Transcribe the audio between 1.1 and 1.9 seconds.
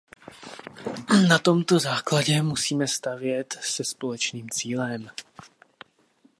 Na tomto